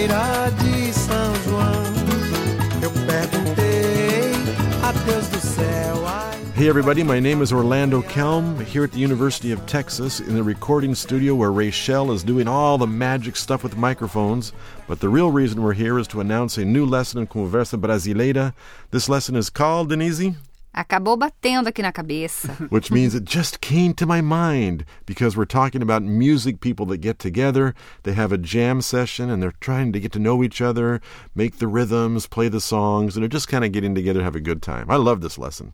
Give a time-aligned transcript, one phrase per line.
[0.00, 4.32] feira de São João, eu perguntei
[4.82, 5.96] a Deus do céu.
[6.56, 10.42] Hey everybody, my name is Orlando Kelm here at the University of Texas in the
[10.42, 14.52] recording studio where Rachelle is doing all the magic stuff with microphones.
[14.86, 18.54] But the real reason we're here is to announce a new lesson in Conversa Brasileira.
[18.90, 20.34] This lesson is called, Denise?
[20.72, 22.48] Acabou batendo aqui na cabeça.
[22.70, 26.98] which means it just came to my mind because we're talking about music people that
[26.98, 27.74] get together.
[28.04, 31.00] They have a jam session and they're trying to get to know each other,
[31.34, 34.40] make the rhythms, play the songs, and they're just kind of getting together, have a
[34.40, 34.86] good time.
[34.88, 35.72] I love this lesson.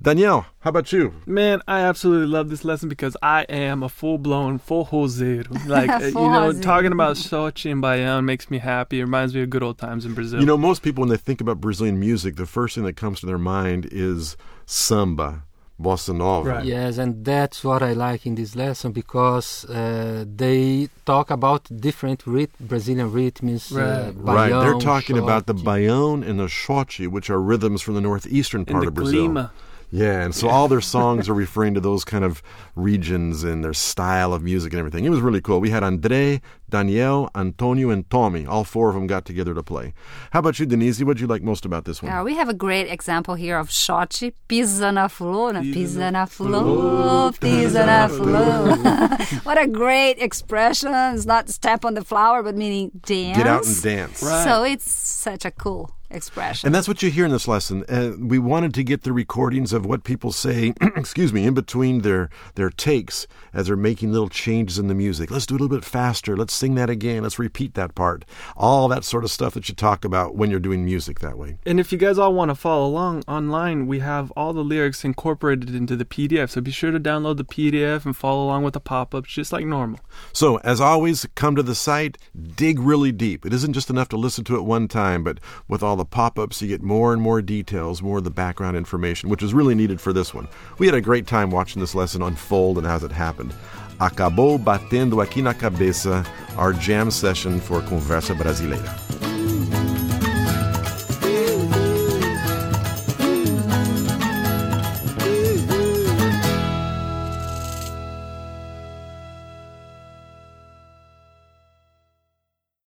[0.00, 1.12] Danielle, how about you?
[1.26, 5.58] Man, I absolutely love this lesson because I am a full blown forrozeiro.
[5.70, 8.98] Like, uh, you know, talking about xote and Baião makes me happy.
[8.98, 10.40] It reminds me of good old times in Brazil.
[10.40, 13.20] You know, most people, when they think about Brazilian music, the first thing that comes
[13.20, 14.29] to their mind is
[14.66, 15.44] samba,
[15.80, 16.50] bossa nova.
[16.50, 16.64] Right.
[16.64, 22.26] Yes, and that's what I like in this lesson because uh, they talk about different
[22.26, 23.72] rit- Brazilian rhythms.
[23.72, 23.84] Right.
[24.08, 25.64] Uh, Right, they're baião, talking about the xote.
[25.64, 29.28] baião and the xote, which are rhythms from the northeastern part the of Brazil.
[29.28, 29.50] Klima.
[29.90, 32.42] Yeah, and so all their songs are referring to those kind of
[32.76, 35.04] regions and their style of music and everything.
[35.04, 35.60] It was really cool.
[35.60, 38.46] We had Andre, Danielle, Antonio, and Tommy.
[38.46, 39.92] All four of them got together to play.
[40.30, 41.02] How about you, Denise?
[41.02, 42.12] What did you like most about this one?
[42.12, 45.62] Uh, we have a great example here of xote pisa na flor, né?
[45.62, 48.76] Pisa pisa na na flor, pisa na flor.
[49.42, 50.94] what a great expression.
[51.14, 53.36] It's not step on the flower, but meaning dance.
[53.36, 54.22] Get out and dance.
[54.22, 54.44] Right.
[54.44, 56.66] So it's such a cool expression.
[56.66, 57.84] And that's what you hear in this lesson.
[57.88, 62.00] Uh, we wanted to get the recordings of what people say, excuse me, in between
[62.02, 65.30] their their takes as they're making little changes in the music.
[65.30, 66.36] Let's do it a little bit faster.
[66.36, 67.22] Let's sing that again.
[67.22, 68.24] Let's repeat that part.
[68.56, 71.58] All that sort of stuff that you talk about when you're doing music that way.
[71.66, 75.04] And if you guys all want to follow along online, we have all the lyrics
[75.04, 76.50] incorporated into the PDF.
[76.50, 79.52] So be sure to download the PDF and follow along with the pop ups just
[79.52, 80.00] like normal.
[80.32, 82.18] So, as always, come to the site,
[82.56, 83.46] dig really deep.
[83.46, 85.38] It isn't just enough to listen to it one time, but
[85.68, 88.74] with all the pop ups, you get more and more details, more of the background
[88.74, 90.48] information, which is really needed for this one.
[90.78, 93.52] We had a great time watching this lesson unfold and as it happened.
[94.00, 99.29] Acabou batendo aqui na cabeça our jam session for Conversa Brasileira.